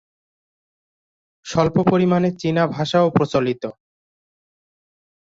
[1.45, 3.63] স্বল্প পরিমাণে চীনা ভাষাও প্রচলিত।